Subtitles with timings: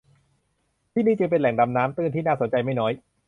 [0.93, 2.93] ที่นี่จึงเป็นแหล่งดำน้ำตื้นที่น่าสนใจไม่น้อย